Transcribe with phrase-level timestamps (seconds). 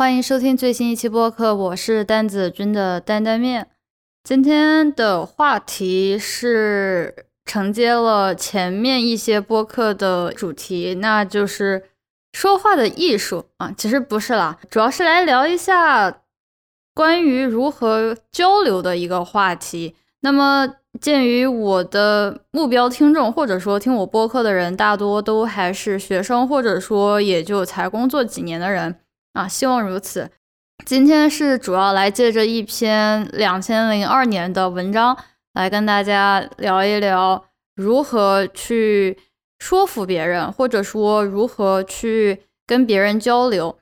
[0.00, 3.68] 欢迎收听最新一期播客，我是担子君的担担面。
[4.24, 11.82] 今天的话题是承接了前面一些播客的主题，那就是
[12.32, 13.74] 说话的艺术啊。
[13.76, 16.22] 其实不是啦，主要是来聊一下
[16.94, 19.96] 关于如何交流的一个话题。
[20.20, 20.76] 那么。
[21.00, 28.96] 鉴于我的目标听众或者说听我播客的人大多都还是学生，或者说也就才工作几年的人
[29.32, 30.30] 啊，希望如此。
[30.84, 35.16] 今天是主要来借着一篇两千零二年的文章
[35.52, 37.44] 来跟大家聊一聊
[37.76, 39.18] 如何去
[39.58, 43.78] 说服别人，或者说如何去跟别人交流。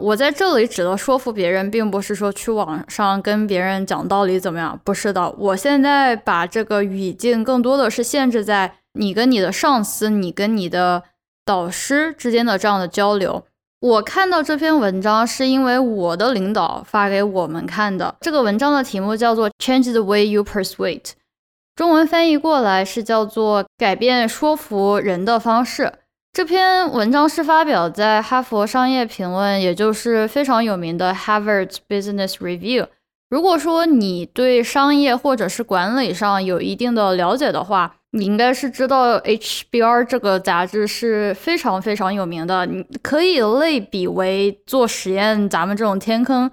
[0.00, 5.30] 我在这里指的说服别人，并不是说去网上跟别人讲道理怎么样，不是的。
[5.32, 11.04] 我现在把这个语境更多的是限制在你跟你的上司、你跟你的
[11.44, 13.44] 导师之间的这样的交流。
[13.80, 18.14] 我看到这篇文章是因为我的领导发给我们看的。
[18.20, 21.12] 这个文章的题目叫做 “Change the way you persuade”，
[21.74, 25.90] 中文翻译过来是叫做“改变说服人的方式”。
[26.30, 32.86] 这篇文章是发表在《哈佛商业评论》，也就是非常有名的 Harvard Business Review。
[33.30, 42.66] 如果说你对商业或者是管理上有一定的了解的话，你应该是知道 HBR 这个杂志是非常非常有名的。
[42.66, 46.50] 你可以类比为做实验，咱们这种天坑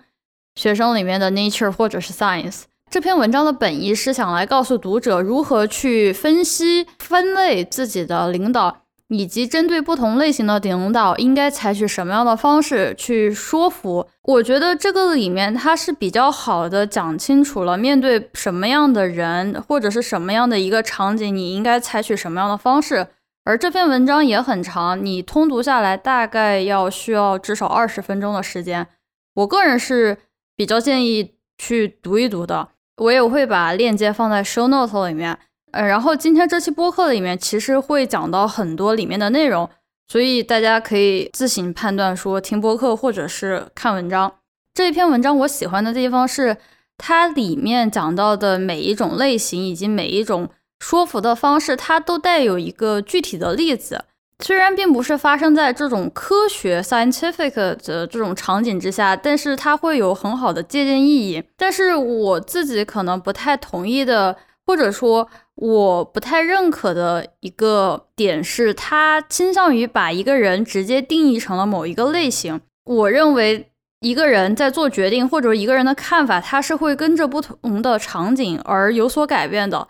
[0.56, 2.64] 学生里面的 Nature 或者是 Science。
[2.90, 8.84] 这篇文章的本意是想来告诉读者如何去分析、分类自己的领导。
[9.10, 14.08] 以及针对不同类型的领导，应该采取什么样的方式去说服？
[14.24, 23.08] 我觉得这个里面它是比较好的讲清楚了，面对什么样的人或者是什么样的一个场景，你应该采取什么样的方式。
[23.46, 28.88] 而这篇文章也很长，你通读下来大概要需要至少二十分钟的时间。
[29.36, 30.18] 我个人是
[30.58, 35.40] 比较建议去读一读的，我也会把链接放在 show note 里面。
[35.72, 39.70] 呃，然后今天这期播客里面其实会讲到很多里面的内容，
[40.08, 44.34] 所以大家可以自行判断说听播客或者是看文章。
[44.74, 46.56] 这篇文章我喜欢的地方是
[46.98, 54.06] 它里面讲到的每一种类型以及每一种说服的方式，它都带有一个具体的例子。
[54.40, 61.44] 虽然并不是发生在这种科学 scientific 的这种场景之下，但是它会有很好的借鉴意义。
[61.58, 65.30] 但是我自己可能不太同意的，或者说。
[65.58, 72.62] 我不太认可的一个点是，他倾向于把一个人直接定义成了某一个类型。
[72.86, 79.88] 我认为一个人在做决定，或者一个人的看法，他是会跟着不同的场景而有所改变的。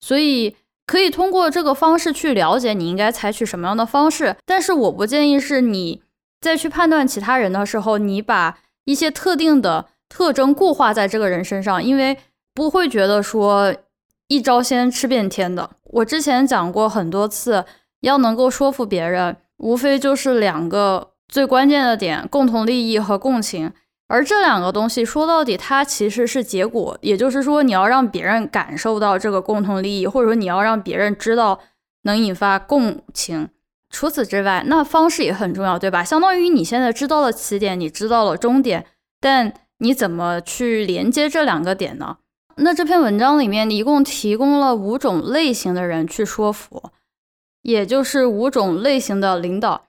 [0.00, 0.54] 所以
[0.86, 4.36] 可以通过这个方式去了解你应该采取什么样的方式。
[4.46, 6.00] 但是我不建议是你
[6.40, 12.16] 在去判断其他人的时候，你把一些特定的特征固化在这个人身上，因为
[12.54, 13.74] 不会觉得说。
[14.28, 17.64] 一招鲜吃遍天的，我之前讲过很多次，
[18.00, 23.72] 要能够说服别人，无非就是两个最关键的点：共同利益和共情。
[24.06, 31.60] 而这两个东西说到底，它其实是结果，也就是说，你要让别人感受到这个共同利益，或者说你要让别人知道
[32.02, 33.48] 能引发共情。
[33.90, 36.04] 除此之外，那方式也很重要，对吧？
[36.04, 38.84] 相当于你现在知道了起点，你知道了终点，
[39.20, 42.18] 但你怎么去连接这两个点呢？
[42.60, 46.90] 那这篇文章里面一共提供了五种类型的人去说服，
[47.62, 49.86] 也就是五种类型的领导，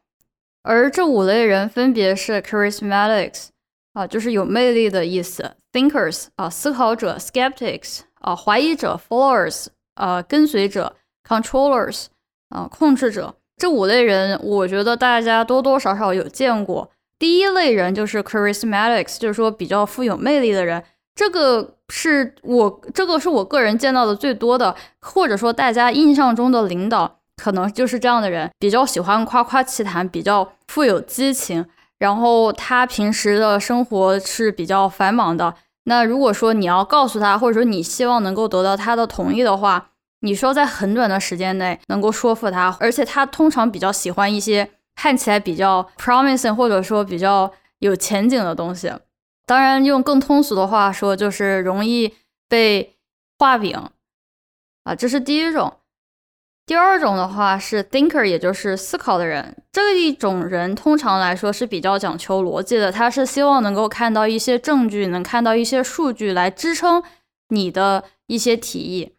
[0.62, 3.47] 而这五类人分别是 charismatics
[3.94, 10.96] 啊，就是有魅力的意思；thinkers 啊，思考者；skeptics 啊，怀疑者；followers 啊，跟随者
[11.28, 12.06] ；controllers
[12.50, 13.36] 啊，控制者。
[13.57, 16.91] 这五类人，我觉得大家多多少少有见过。
[17.18, 20.84] 第一类人就是 charismatics，就是说比较富有魅力的人。
[21.19, 31.66] 这个是我这个是我个人见到的最多的，或者说大家印象中的领导可能就是这样的人，比较喜欢夸夸其谈，比较富有激情，
[31.97, 35.56] 然后他平时的生活是比较繁忙的。
[35.83, 39.89] 那如果说你要告诉他，或者说你希望能够得到他的同意的话，
[40.22, 48.89] 你需要在很短的时间内能够说服他，而且他通常比较喜欢一些看起来比较 promising 或者说比较有前景的东西。
[49.50, 52.13] 当然，用更通俗的话说，就是容易
[52.48, 53.00] 被
[53.40, 53.75] 画饼
[54.84, 55.78] 啊，这是第一种。
[56.68, 59.57] 第二种的话是 thinker，也就是思考的人。
[59.72, 67.01] 这一种人通常来说是比较讲求逻辑的，他是希望能够看到一些证据，能看到一些数据来支撑
[67.48, 69.16] 你的一些提议。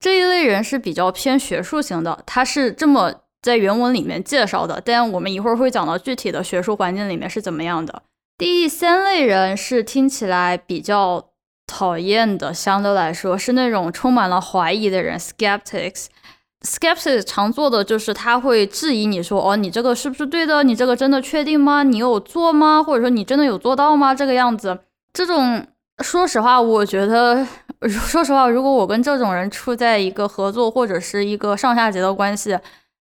[0.00, 3.12] 这一类人是比较偏学术型的，他是这么
[3.42, 8.04] 在原文里面介绍的，但我们一会儿会讲到具体的学术环境里面是怎么样的。
[8.36, 11.30] 第三类人是听起来比较
[11.66, 16.06] 讨厌的，相对来说是那种充满了怀疑的人，skeptics。
[16.62, 20.62] skeptics 常做的就是他会质疑你说，哦，你这个是不是对的？
[20.62, 21.82] 你这个真的确定吗？
[21.82, 22.82] 你有做吗？
[22.82, 24.14] 或者说你真的有做到吗？
[24.14, 24.78] 这个样子，
[25.12, 25.66] 这种
[26.02, 27.46] 说实话，我觉得，
[27.88, 32.58] 说实话，如果我跟这种人处在一个合作或者是一个上下级的关系，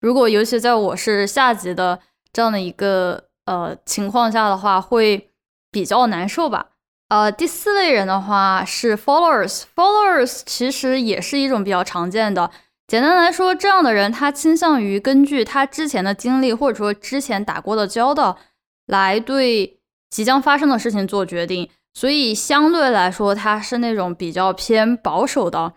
[0.00, 1.98] 如果尤其在我是下级的
[2.32, 5.30] 这样的一个呃情况下的话，会
[5.72, 6.66] 比较难受吧。
[7.08, 12.50] 呃，第四类人的话是 followers，followers 其实也是一种比较常见的。
[12.88, 18.38] 简单来说，这样的人他倾向于根据他之前的经历，或者说之前打过的交道，
[18.86, 21.70] 来对即将发生的事情做决定。
[21.94, 25.72] 所以相对来说，他是那种比较偏保守的，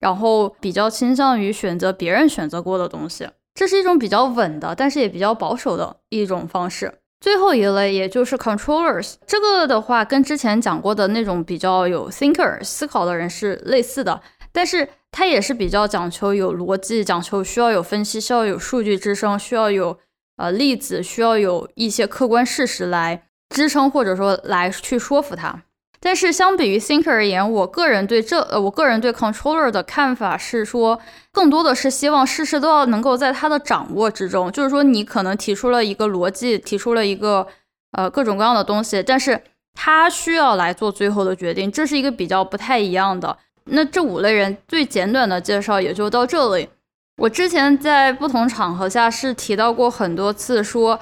[0.00, 3.28] 然后比较倾向于选择别人选择过的东西。
[3.54, 7.00] 这是一种比较稳的，但是也比较保守的一种方式。
[7.20, 14.20] 最后一类，也就是 controllers，这个的话跟之前讲过的那种比较有 thinker 思考的人是类似的，
[14.52, 14.88] 但是。
[15.10, 19.98] 它也是比较讲求有逻辑，讲求需要有分析，需要有数据支撑，需要有
[20.36, 25.62] 呃例子，需要有一些客观事实来支撑，或者说来去说服他。
[26.00, 31.00] 但是相比于 thinker 而言，我个人对这呃我个人对 controller 的看法是说，
[31.32, 34.50] 更多的是希望事事都要能够在他的掌握之中。
[34.52, 37.46] 就是说，你可能提出了一个逻辑，提出了一个
[37.92, 39.40] 呃各种各样的东西，但是
[39.74, 43.36] 他需要来做最后的决定，这是一个比较不太一样的。
[43.64, 46.68] 那这五类人最简短的介绍也就到这里。
[47.16, 51.00] 我之前在不同场合下是提到过很多次，说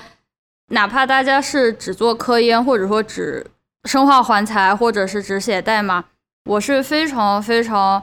[0.70, 3.46] 哪怕大家是只做科研，或者说只
[3.86, 6.04] 生化环材，或者是只写代码，
[6.50, 8.02] 我是非常非常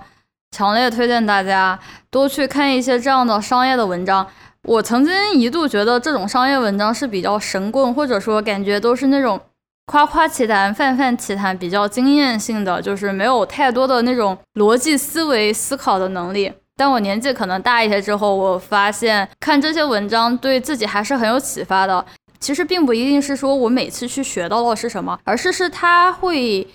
[0.51, 1.77] 强烈推荐大家
[2.09, 4.25] 多去看一些这样的商业的文章。
[4.63, 9.39] 我曾经一度觉得这种商业文章是比较神棍，或者说感觉都是那种。
[9.87, 16.49] 夸夸其谈，泛泛其谈，比较经验性的，就是没有太多的那种逻辑思维思考的能力。
[16.77, 22.03] 但我年纪可能大一些之后，我发现看这些文章对自己还是很有启发的。
[22.43, 26.67] 其实并不一定是说我每次去学到的是什么，而是是他会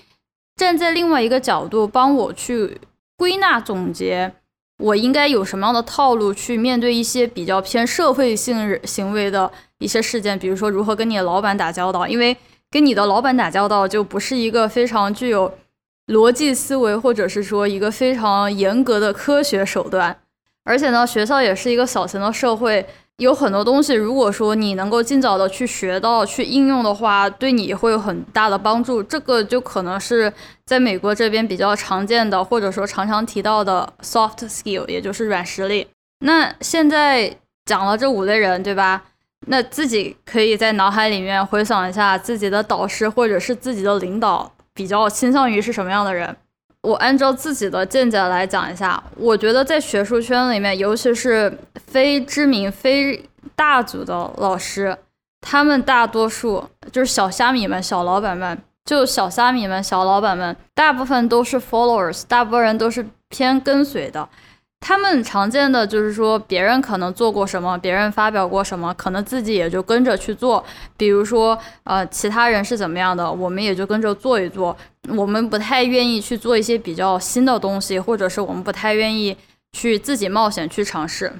[0.55, 2.81] 站在另外一个角度帮我去
[3.15, 4.33] 归纳总结，
[4.79, 12.35] 我应该有什么样的套路去面对一些比较偏社会性行为的一些事件，比如说如何跟你的老板打交道，因为。
[12.71, 15.51] 跟你的老板打交道就不是一个非常具有
[16.05, 20.15] 逻辑思维，或者是说一个非常严格的科学手段。
[20.63, 22.87] 而且呢，学校也是一个小型的社会，
[23.19, 29.03] 有很多东西，如果说你能够尽早的去学到、去应用的话，对你会有很大的帮助。
[29.03, 30.33] 这个就可能是
[30.65, 35.85] 在美国这边比较常见的，或者说常常提到的 soft skill，也就是软实力。
[36.25, 39.03] 那现在讲了这五类人，对吧？
[39.47, 46.35] 那自己可以在脑海里面回想一下自己的导师或者是自己的领导比较倾向于是什么样的人。
[46.81, 53.23] 我按照自己的见解来讲一下，我觉得在学术圈里面，尤其是非知名、非
[53.55, 54.97] 大组的老师，
[55.41, 64.27] 他们大多数就是小虾米们、小老板们，就小虾米们、小老板们，大部分都是 followers，大部分人都是偏跟随的。
[64.79, 70.63] 他们常见的就是说，别人可能做过什么，别人发表过什么，可能自己也就跟着去做。
[70.97, 74.75] 比如说，呃，其他人是怎么样的，我们也就跟着做一做。
[75.09, 79.37] 我们不太愿意去做一些比较新的东西，或者是我们不太愿意
[79.73, 81.31] 去自己冒险去尝试。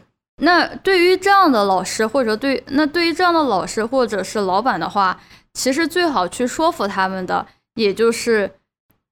[0.42, 5.20] 那对于这样的老师，或者对那对于这样的老师或者是老板的话，
[5.54, 8.52] 其实最好去说服他们的，也就是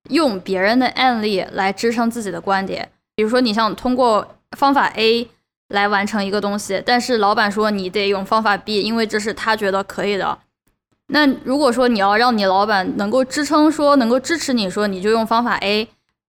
[0.10, 2.90] 用别人的案例来支撑自己的观点。
[3.18, 5.28] 比如说，你想通过方法 A
[5.70, 10.38] 来完成一个东西，但是老板说你得用方法 B，因为这是他觉得可以的。
[11.08, 15.88] 那如果说你要让你老板能够支撑，说能够支持你说你就用方法 A，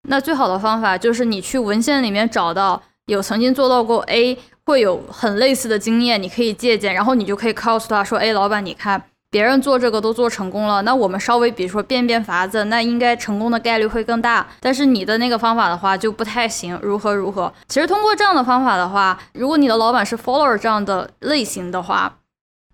[0.08, 9.04] 那最好的方法就是你去文献里面找到有曾经做到过 A 会有很类似的经验，你可以借鉴，然后你就可以告诉他说，哎，老板，你看。
[9.30, 14.46] 别人做这个都做成功了，那我们稍微比如说变变法子，那应该成功的概率会更大。
[14.60, 17.52] 但是你的那个方法的话就不太行，如何如何？
[17.68, 22.16] 其实通过这样的方法的话，如果你的老板是 follower 这样的类型的话，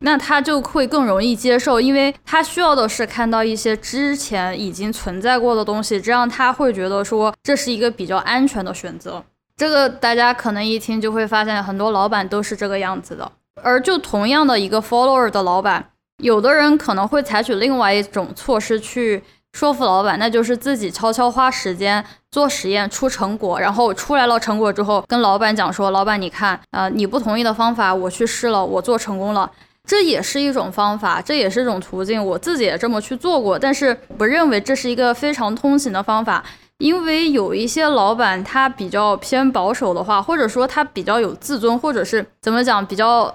[0.00, 9.25] 那他就会更容易接受，因为他需要的是看到一些之前已经存在过的东西，这样他会觉得说这是一个比较安全的选择。
[9.56, 13.32] 这个大家可能一听就会发现，很多老板都是这个样子的。
[13.62, 15.90] 而就同样的一个 follower 的老板。
[16.23, 29.50] 有的人可能会采取另外一种措施去说服老板，那就是自己悄悄花时间做实验出成果，然后出来了成果之后跟老板讲说：“老板，你看，呃，你不同意的方法我去试了，我做成功了。”
[29.87, 32.25] 这也是一种方法，这也是一种途径。
[32.25, 36.42] 我自己也这么去做过，但是不认为这是一个非常通行的方法，
[36.78, 43.33] 因为有一些老板他比较偏保守的话，或者说他比较有自尊，或者是怎么讲，比较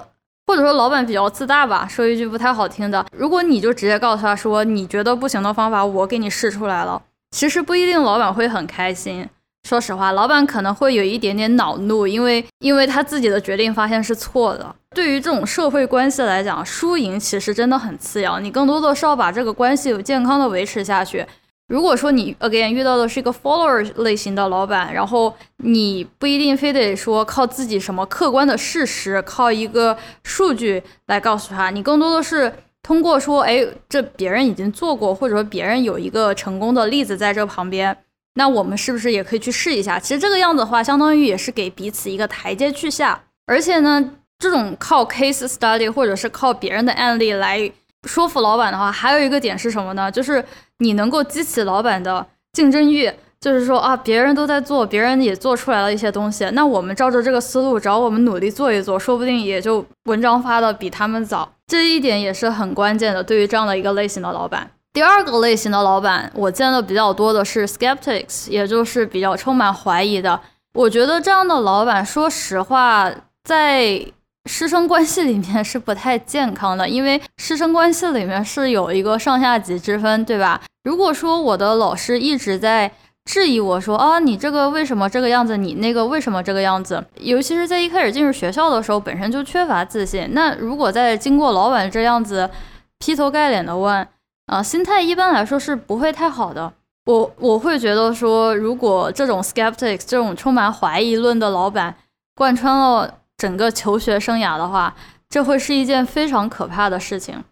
[0.49, 1.87] 或者说老板比较自大吧。
[1.87, 9.29] 说一句不太好听的，如果你就直接告诉他说你觉得不行的方法，我给你试出来了，其实不一定老板会很开心。
[9.67, 14.75] 说实话，老板可能会有一点点恼怒，因为因为他自己的决定发现是错的。
[14.95, 21.23] 对于这种社会关系来讲，输赢其实真的很次要，你更多的是要把这个关系有健康的维持下去。
[21.69, 37.95] 如果说你 again 遇到的是一个 follower 类型的老板，然后你不一定非得说靠自己什么客观的事实，靠一个数据来告诉他，你更多的是通过说，哎，这别人已经做过，或者说别人有一个成功的例子在这旁边。
[38.33, 39.99] 那我们是不是也可以去试一下？
[39.99, 43.21] 其实这个样子的话，相当于也是给彼此一个台阶去下。
[43.45, 47.71] 而且呢，这种靠 case study 或者是靠别人的案例来
[48.05, 50.09] 说服老板的话，还有一个点是什么呢？
[50.09, 50.43] 就是
[50.79, 61.49] 你能够激起老板的竞争欲，就是说啊，别人都在做，别人也做出来了一些东西，那我们照着这个思路，只要我们努力做一做，说不定也就文章发的比他们早。
[61.67, 64.71] 这一点也是很关键的，对于这样的一个类型的老板。
[64.91, 70.39] 第二个类型的老板，我见的比较多的是 skeptics，也就是比较充满怀疑的。
[70.73, 73.11] 我觉得这样的老板，说实话，
[73.43, 74.03] 在
[74.49, 80.59] 师生关系里面是不太健康的，因为师生关系里面是有一个上下级之分，对吧？
[80.83, 82.91] 如果说我的老师一直在
[83.25, 90.27] 质疑我说啊，你这个为什么这个样子，你那个为什么这个样子，尤其是在一开始进入学校的时候，本身就缺乏自信。
[90.31, 92.49] 那如果在经过老板这样子
[92.97, 94.07] 劈头盖脸的问，
[94.47, 96.73] 啊，心态一般来说是不会太好的。
[97.05, 101.95] 我我会觉得说，如果这种 skeptics 这种充满怀疑论的老板
[102.33, 104.93] 贯穿了整个求学生涯的话，
[105.27, 107.43] 这会是一件非常可怕的事情。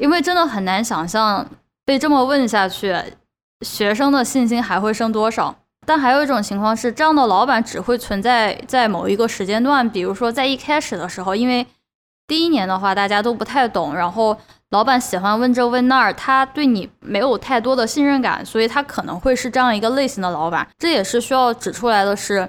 [0.00, 1.46] 因为真的很难想象
[1.84, 2.96] 被这么问下去，
[3.60, 5.56] 学生的信心还会剩多少。
[5.84, 11.66] 但还有一种情况是，这样的老板只会存在在某一个时间段，比如说在一开始的时候，因为
[12.26, 14.38] 第一年的话大家都不太懂，然后。
[14.70, 20.66] 老板喜欢问这问那儿，他对你没有太多的信任感，所以他可能会是这样一个类型的老板。
[20.76, 22.48] 这也是需要指出来的是，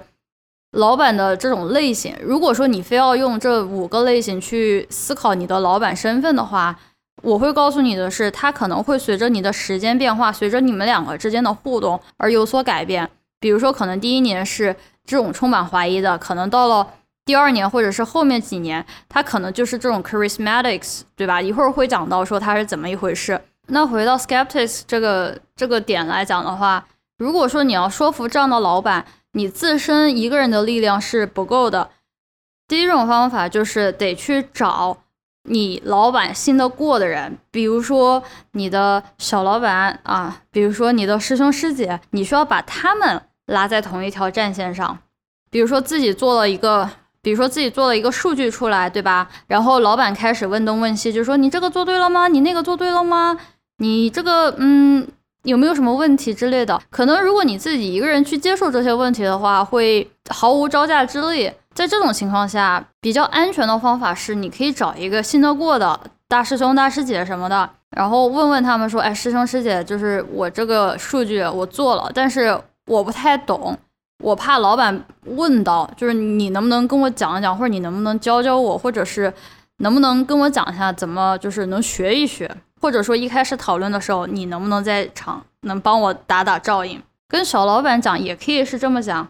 [0.76, 2.16] 老板的这种类型。
[2.22, 6.78] 如果说你非要用这五个类型去思考你的老板身份的话，
[7.22, 13.10] 我会告诉你的是，他可能会随着你的时间变化，随着你们两个之间的互动而有所改变。
[13.40, 16.88] 比如说，可能第一年是这种充满怀疑的，可能到了。
[17.26, 21.42] 第二年或者是后面几年，他可能就是这种 charismatics，对吧？
[21.42, 23.42] 一会儿会讲到说他是怎么一回事。
[23.70, 26.86] 那回到 skeptics 这个这个点来讲的话，
[27.18, 29.04] 如果说你要说服这样的老板，
[29.36, 31.90] 你自身一个人的力量是不够的。
[32.68, 34.98] 第一种方法就是得去找
[35.44, 38.24] 你老板信得过的人，比如说
[38.54, 44.98] 你的小老板啊，比如说你的师兄师姐，你需要把他们拉在同一条战线上。
[45.52, 46.90] 比如说自己做了一个。
[47.26, 49.28] 比如说自己做了一个数据出来，对吧？
[49.48, 52.28] 然后老板开始问东问西，就说你这个做对了吗？
[52.28, 53.36] 你那个做对了吗？
[53.80, 55.08] 你这个嗯
[55.46, 56.82] 有没有什么问题之类的？
[56.90, 61.52] 可能如果你自己一个人去接受这些问题的话，会毫无招架之力。
[61.74, 73.78] 在这种情况下，比较安全的方法是，你可以找一个信得过的大师兄、大师姐什么的，然后问问他们说，哎，师兄师姐，就是我这个数据我做了，但是我不太懂。
[74.24, 79.32] 我怕老板问到，就是你能不能跟我讲一讲，或者你能不能教教我，或者是
[79.80, 82.50] 能不能跟我讲一下怎么就是能学一学，
[82.82, 87.02] 或者说一开始讨论的时候，你能不能在场能帮我打打照应？
[87.28, 89.28] 跟小老板讲也可以是这么讲，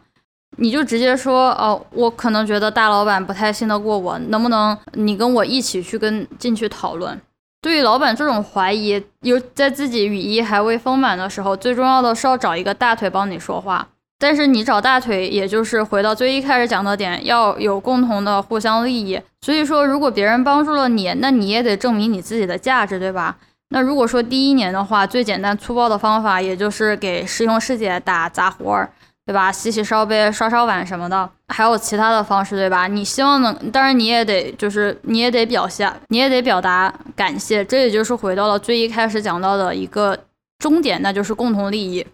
[0.58, 7.20] 你就直接说，哦，我可能觉得大老板不太信得过我，能不能你跟我一起去跟进去讨论？
[7.62, 13.88] 对于老板这种怀疑，有在自己羽翼还未丰满的时候，最重要的是要找一个大腿帮你说话。
[14.18, 19.20] 但是你找大腿，也就是回到最一开始讲的点，要有共同的互相利益。
[19.42, 23.38] 所以说，如果别人帮助了你，那你也得证明你自己的价值，对吧？
[23.70, 28.90] 那如果说第一年的话，最简单粗暴的方法，也就是给师兄师姐打杂活儿，
[29.26, 29.52] 对吧？
[29.52, 32.88] 洗洗烧杯、刷刷碗什么的，还有其他的方式，对吧？
[32.88, 37.66] 你希望能，当然你也得，就是你也得表现，你也得表达感谢。
[37.66, 40.18] 这也就是回到了最一开始讲到的一个
[40.60, 42.06] 终点，那就是共同利益。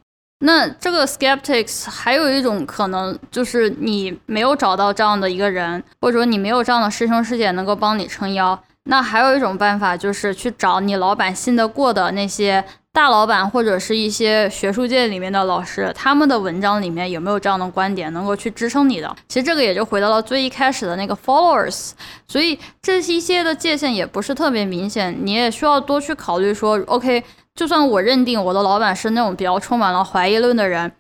[0.44, 8.60] 那这个 skeptics 还有一种可能，就是你没有找到这样的一个人，或者说你没有这样的师兄师姐能够帮你撑腰。
[8.86, 19.16] 那还有一种办法，就是去找你老板信得过的那些大老板或者是一些学术界里面的老师，他们的文章里面有没有这样的观点能够去支撑你的？
[19.28, 21.92] 其实这个也就回到了最一开始的那个 followers，
[22.28, 27.24] 所以这一些的界限也不是特别明显，你也需要多去考虑说，OK，
[27.56, 30.92] 就算我认定我的老板是那种比较充满了怀疑论的人，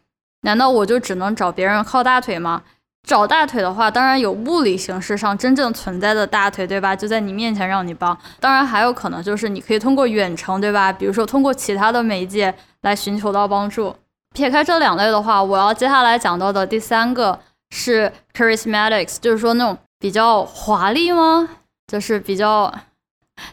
[0.42, 2.64] 难道我就只能找别人靠大腿吗？
[3.08, 6.96] 找大腿的话，当然有物理形式上真正存在的大腿，对吧？
[6.96, 8.16] 就在你面前让你帮。
[8.40, 10.94] 当然还有可能就是你可以通过远程，对吧？
[10.94, 13.96] 比如说通过其他的媒介来寻求到帮助。
[14.36, 17.40] 撇开这两类的话，我要接下来讲到的第三个
[17.72, 21.50] 是 charismatics，就是说那种比较华丽吗？
[21.88, 22.72] 就是比较……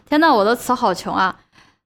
[0.07, 1.35] 天呐，我的词好穷啊！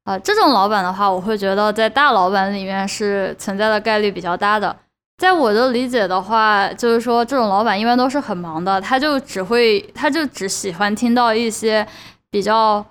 [0.04, 4.76] 啊，这种老板的话，我会觉得在大老板里面是存在的概率比较大的。
[5.18, 11.88] 在我的理解的话，就是说这种老板一般都是很忙的，他就只会，他就只喜欢听到一些
[12.30, 12.86] 比较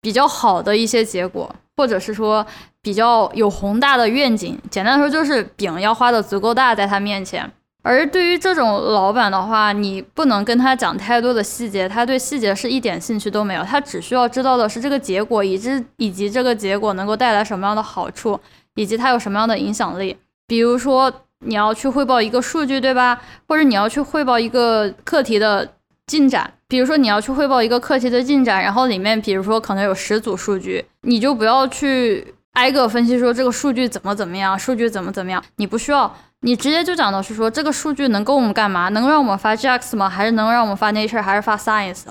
[0.00, 2.44] 比较好的一些结果，或者是说
[2.82, 4.58] 比较有宏大的愿景。
[4.68, 7.48] 简单说就是饼要画的足够大，在他面前。
[7.82, 18.38] 而对于这种老板的话，你不能跟他讲太多的细节，他对细节是一点兴趣都没有，他只需要知道的是这个结果，以及以及这个结果能够带来什么样的好处，
[18.74, 20.16] 以及它有什么样的影响力。
[20.46, 21.12] 比如说。
[21.46, 23.22] 你要去汇报一个数据，对吧？
[23.46, 38.88] 或者你要去汇报一个课题的进展，比如说你要去汇报一个课题的进展，然后里面比如说可能有十组数据，你就不要去挨个分析说这个数据怎么怎么样，数据怎么怎么样，你不需要，你直接就讲的是说这个数据能够我们干嘛？
[38.90, 40.08] 能让我们发 JAX 吗？
[40.08, 41.20] 还是能让我们发 Nature？
[41.20, 42.04] 还是发 Science？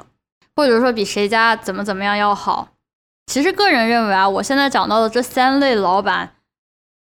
[0.56, 2.70] 或者说比谁家怎么怎么样要好？
[3.28, 6.32] 其实个人认为啊，我现在讲到的这三类老板。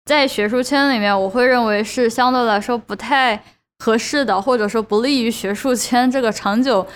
[0.06, 3.44] 在学术圈里面，我会认为是相对来说不太
[3.80, 6.88] 合适的，或者说不利于学术圈这个长久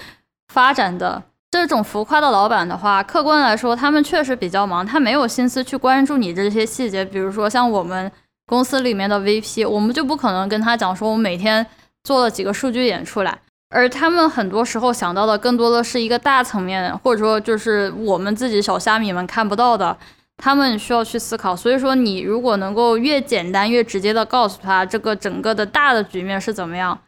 [0.53, 7.03] 发展的这种浮夸的老板的话，客观来说，他们确实比较忙，他没有心思去关注你这些细节。
[7.03, 8.09] 比如说像我们
[8.51, 11.65] 公司里面的 VP，我们就不可能跟他讲说，我每天
[12.03, 13.39] 做了几个数据点出来，
[13.69, 19.97] 而他们很多时候想到的更多的是一个大层面，或者说就是我们自己小虾米们看不到的。
[20.35, 26.99] 他们需要去思考，所以说你如果能够越简单越直接的告诉他这个整个的大的局面是怎么样，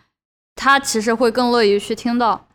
[0.55, 2.45] 他其实会更乐意去听到。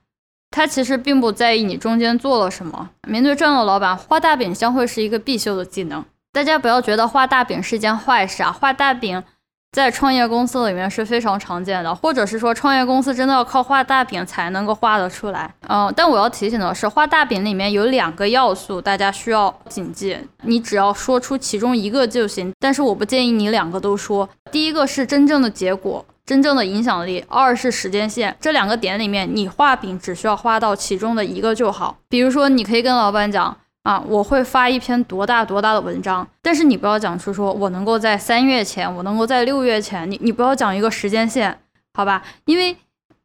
[0.50, 2.88] 他其实并不在意你中间做了什么。
[3.06, 6.02] 面对这样的老板，画大饼将会是一个必修的技能。
[6.32, 9.22] 大家不要觉得画大饼是一件坏事啊，画大饼。
[9.70, 15.54] 在创业公司里面是非常常见的，或者是说创业公司真的要靠画大饼才能够画得出来。
[15.68, 20.18] 嗯，但我要提醒的是，画大饼里面有两个要素，大家需要谨记。
[20.44, 24.26] 你只要说出其中一个就行，但是我不建议你两个都说。
[24.50, 28.34] 第一个是真正的结果，真正的影响力；二是时间线。
[28.40, 31.98] 这两个点里面，你画饼只需要画到其中的一个就好。
[32.08, 33.54] 比如说，你可以跟老板讲。
[33.88, 41.58] 啊，我会发一篇多大多大的文章，但是你不要讲出说我能够在三月前，我能够在六月前，你你不要讲一个时间线，
[41.94, 42.22] 好吧？
[42.44, 42.76] 因为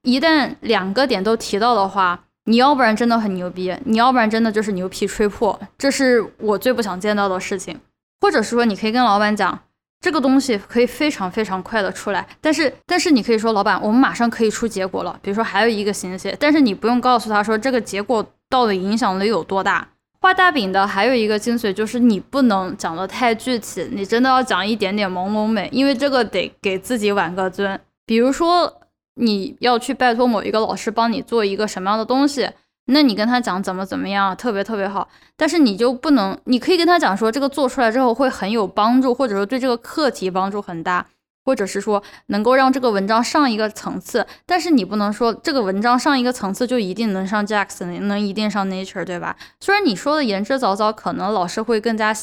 [0.04, 7.78] 一旦两个点都提到的话，你要不然真的很牛逼，你要不然真的就是牛皮吹破，这是我最不想见到的事情。
[8.22, 9.60] 或者是说，你可以跟老板讲，
[10.00, 15.20] 这个东西可以非常非常快的出来，但是但是你可以说，老板，我们马上可以出结果了。
[15.22, 19.90] 比如说还有一个星期，但是你不用告诉他说这个结果到底影响力有多大。
[20.24, 27.78] 画大饼的还有一个精髓就是你不能讲的太具体，你真的要讲一点点朦胧美，因为这个得给自己挽个尊。
[28.06, 28.74] 比如说
[29.16, 32.50] 你要去拜托某一个老师帮你做一个什么样的东西，
[32.86, 41.06] 那你跟他讲怎么怎么样，特别特别好，但是你就不能，你可以跟他讲说这个做出来之后会很有帮助，或者说对这个课题帮助很大。
[41.46, 49.36] 或者是说能够让这个文章上一个层次，但是你不能说这个文章上一个层次就一定能上 Jackson，能一定上 Nature，对吧？
[49.60, 52.16] 虽然你说的言之凿凿，可能老师会更加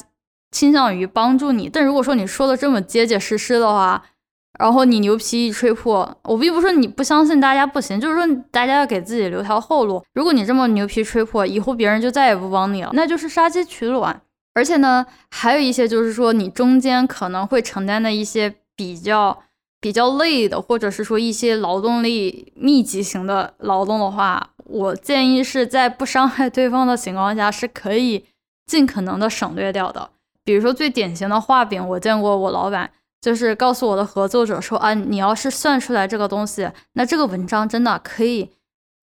[0.51, 4.03] 倾向于帮助你，但如果说你说的这么结结实实的话，
[4.59, 10.03] 然后你牛皮一吹破，我并不是说你不相信大家不行，就是说大家要给自己留条后路。
[10.15, 14.23] 如果你这么牛皮吹破，以后别人就再也不帮你了，那就是杀鸡取卵。
[14.55, 18.57] 而且呢，还有一些就是说你中间可能会承担的一些。
[18.81, 19.43] 比较
[19.79, 28.25] 比较累的，或者是说一些劳动力密集型的劳动的话，我建议是在不伤害对方的情况下，是可以
[28.67, 30.09] 尽可能的省略掉的。
[30.43, 32.91] 比如说最典型的画饼，我见过我老板
[33.21, 38.51] 就是告诉我的合作者说啊，你要是算出来这个东西，那这个文章真的可以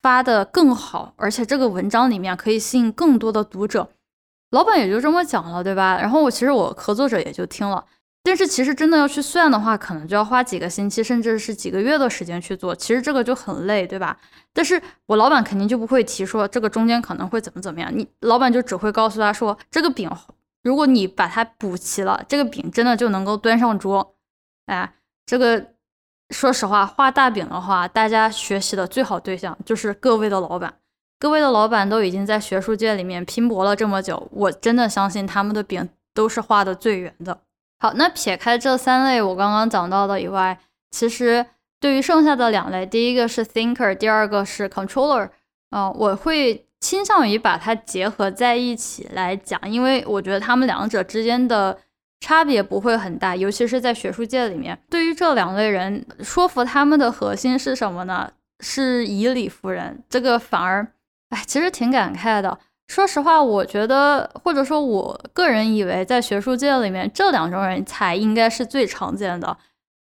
[0.01, 3.89] 发的更好，而且这个文章里面可以吸引更多的读者。
[4.49, 5.99] 老板也就这么讲了，对吧？
[6.01, 7.85] 然后我其实我合作者也就听了。
[8.27, 12.75] 但是其实真的要去算的话，可能就要花几个星期，甚至是几个月的时间去做。
[12.75, 14.17] 其实这个就很累，对吧？
[14.51, 17.89] 但是我老板肯定就不会提说这个中间可能会怎么怎么样。
[17.95, 20.11] 你老板就只会告诉他说，这个饼
[20.61, 24.15] 如果你把它补齐了，这个饼真的就能够端上桌。
[24.65, 24.93] 哎，
[25.25, 25.67] 这个
[26.31, 30.73] 说实话，画大饼的话，大家学习的最好对象就是各位的老板。
[31.17, 37.39] 各位的老板都已经在学术界里面拼搏了这么久，我真的相信他们的饼都是画的最圆的。
[37.79, 40.59] 好，那撇开这三类我刚刚讲到的以外，
[40.91, 41.45] 其实
[41.79, 45.29] 对于剩下的两类，第一个是 thinker，第二个是 controller，
[45.71, 46.63] 嗯，我会。
[46.79, 51.75] 倾向于把它结合在一起来讲，因为我觉得他们两者之间的
[52.19, 54.77] 差别不会很大，尤其是在学术界里面。
[54.87, 58.31] 对于这两类人，说服他们的核心是什么呢？
[58.59, 60.03] 是以理服人。
[60.07, 60.87] 这个反而，
[61.29, 62.59] 哎，其实挺感慨的。
[62.87, 69.57] 说实话，我觉得，或者说我个人以为，在学术界里面，这两种人才应该是最常见的。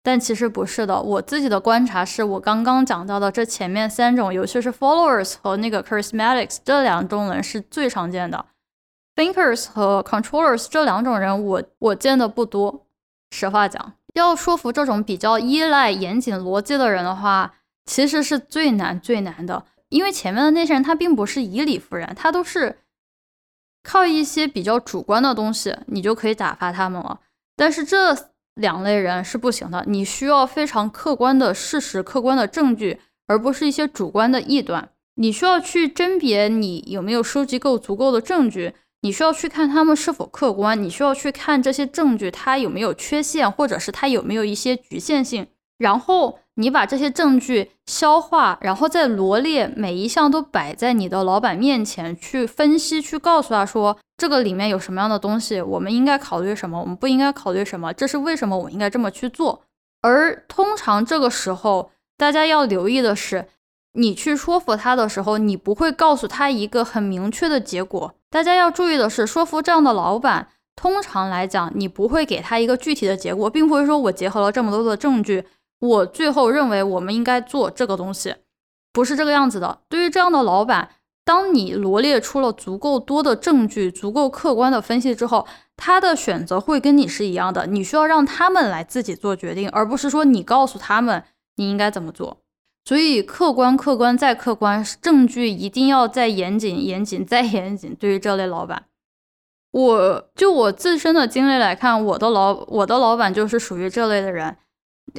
[0.02, 8.46] 但其实不是的，我自己的观察是我刚刚讲到的这前面三种，尤其是 followers 和那个 charismatics 这两种人是最常见的
[9.16, 12.86] ，thinkers 和 controllers 这两种人我我见的不多。
[13.32, 17.54] 实话讲，要说服这种比较依赖严谨逻辑的人的话，
[17.86, 22.78] 其实是最难最难的，因为前面的那些人他并不是以理服人，他都是
[23.82, 27.20] 靠一些比较主观的东西，你就可以打发他们了。
[27.56, 28.30] 但是这。
[28.56, 34.88] 两类人是不行的，你需要非常客观的事实、客观的证据，而不是一些主观的臆断。
[35.16, 38.72] 你需要去甄别你有没有收集够足够的证据，
[39.02, 46.38] 你需要去看他们是否客观，你需要去看这些证据它有没有缺陷，或者是它有没有一些局限性，然后。
[46.56, 59.62] 你把这些证据消化，然后再罗列每一项都摆在你的老板面前去分析，去告诉他说这个里面有什么样的东西，我们应该考虑什么，我们不应该考虑什么，这是为什么我应该这么去做。
[60.00, 63.48] 而通常这个时候，大家要留意的是，
[63.92, 68.14] 你去说服他的时候，你不会告诉他一个很明确的结果。
[68.30, 75.44] 大家要注意的是，说服这样的老板，通常来讲，你不会给他一个具体的结果，并不是说我结合了这么多的证据。
[75.78, 78.34] 我最后认为，我们应该做这个东西，
[78.92, 79.80] 不是这个样子的。
[79.88, 80.90] 对于这样的老板，
[81.24, 87.66] 当你罗列出了足够多的证据、足够客观的分析之后，他的选择会跟你是一样的。
[87.66, 91.24] 你需要让他们来自己做决定，而不是说你告诉他们
[91.56, 92.38] 你应该怎么做。
[92.84, 97.94] 所以，客观、客观再客观，证据一定要再严谨、严谨再严谨。
[97.94, 98.84] 对于这类老板，
[99.72, 104.56] 我就我自身的经历来看，我的老我的老板就是属于这类的人。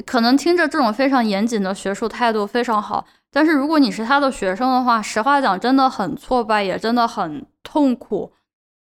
[0.05, 8.31] 可能听着这种非常严谨的学术态度非常好，但是如果你是他的学生的话，实话讲真的很挫败，也真的很痛苦，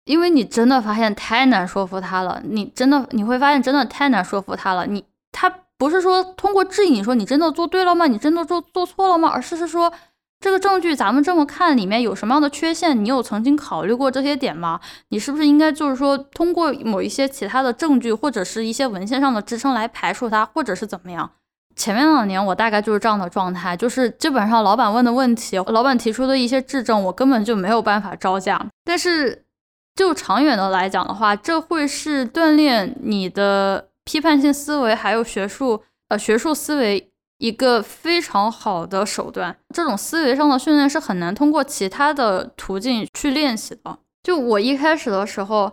[0.05, 2.41] 因为你真的发现太难说服他了。
[2.43, 4.85] 你真的你会发现真的太难说服他了。
[4.85, 8.05] 你他不是说通过质疑你说你真的做对了吗？
[8.07, 9.29] 你真的做做错了吗？
[9.29, 9.91] 而是是说。
[10.39, 13.03] 这个证据咱们这么看，里面有什么样的缺陷？
[13.03, 14.79] 你有曾经考虑过这些点吗？
[15.09, 21.29] 你是不是应该就是说通过某一些其他的证据或者是一些文献上的支撑来排除它，或者是怎么样？
[21.75, 28.65] 前面两年我大概就是这样的状态，就是基本上老板问的问题，老板提出的一些质证，我根本就没有办法招架。
[28.85, 29.45] 但是
[29.95, 37.08] 就长远的来讲的话，这会是锻炼你的批判性思维，还有学术呃学术思维。
[37.39, 43.97] 一个非常好的手段，这种思维上的训练是很难通过其他的途径去练习的。
[44.21, 45.71] 就我一开始的时候，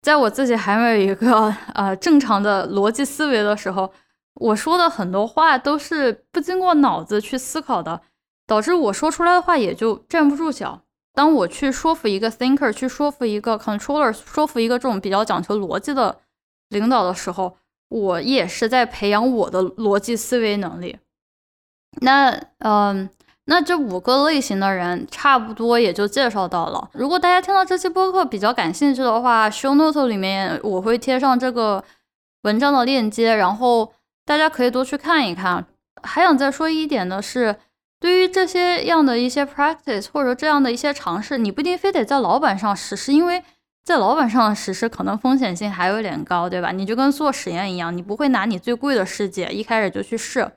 [0.00, 3.92] 在我自己还没有一个呃正常的逻辑思维的时候，
[4.34, 8.00] 我说的很多话都是不经过脑子去思考的，
[8.46, 10.82] 导致我说出来的话也就站不住脚。
[11.12, 16.20] 当我去说服一个 thinker，去说服一个 controller，说服一个这种比较讲求逻辑的
[16.68, 17.56] 领导的时候。
[17.92, 20.96] 我也是在培养我的逻辑思维能力。
[22.00, 23.10] 那，嗯，
[23.44, 26.88] 那这五个类型的人差不多也就介绍到了。
[26.94, 31.84] 如果大家听到这期播客比较感兴趣的话，show note 里面我会贴上这个
[32.44, 33.92] 文章的链接，然后
[34.24, 35.66] 大家可以多去看一看。
[36.02, 37.56] 还想再说一点的是，
[38.00, 43.44] 对于这些样的一些 practice 或者这样的一些尝试，你不一定非得在老板上实施，因为。
[43.84, 46.70] 在老板上的实施可能风险性还有点高，对吧？
[46.70, 50.52] 你就跟做实验一样，你不会拿你最贵的试剂一开始就去试，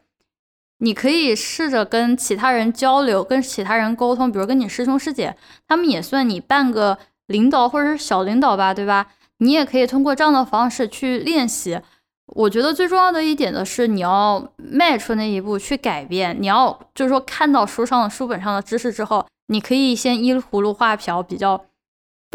[0.77, 5.35] 你可以试着跟其他人交流，跟其他人沟通，比如跟你师兄师姐，
[5.67, 9.07] 他们也算你半个领导或者是小领导吧，对吧？
[9.39, 11.81] 你也可以通过这样的方式去练习。
[12.27, 21.65] 我觉得最重要的一点的是，你要迈出那一步去改变，你要就是说看到书上的书本上的知识之后，你可以先依葫芦画瓢，比较。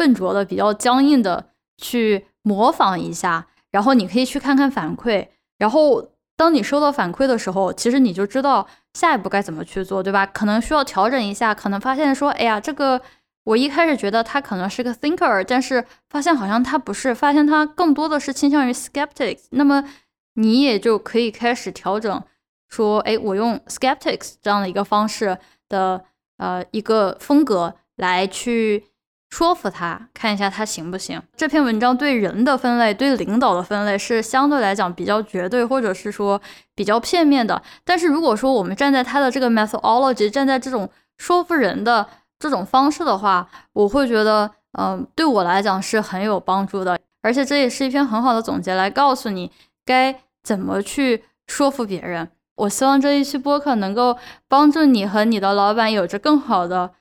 [0.01, 5.27] 笨拙的、比较僵硬的去模仿一下，然后你可以去看看反馈，
[5.59, 10.25] 然后当你收到反馈的时候，其实你就知道下一步该怎么去做，对吧？
[10.25, 12.99] 可能需要调整一下，可能发现说，哎呀，这个
[13.43, 19.43] 我一开始觉得他可能是个 thinker，但是发现好像他不是，发现他更多的是倾向于 skeptics。
[19.51, 19.83] 那么
[20.33, 22.23] 你也就可以开始调整，
[22.69, 25.37] 说，哎，我用 skeptics 这样的一个方式
[25.69, 26.03] 的
[26.37, 28.83] 呃一个风格来去
[29.31, 31.19] 说服他，看一下他行不行。
[31.35, 36.39] 这篇文章对人的分类，对领导的分类是相对来讲比较绝对，或者是说
[36.75, 37.59] 比较片面的。
[37.83, 42.07] 但是如果说我们站在他的这个 methodology，站在这种说服人的。
[42.41, 49.51] 这种方式的话，我会觉得，嗯，对我来讲是很有帮助的，而且这也是一篇很好的总结，来告诉你
[49.85, 52.31] 该怎么去说服别人。
[52.55, 54.17] 我希望这一期播客能够
[54.47, 56.93] 帮助你和你的老板有着更好的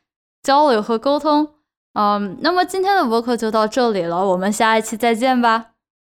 [0.42, 1.48] 交流和沟通。
[1.94, 5.70] 嗯，那么今天的博客就到这里了，我们下一期再见吧。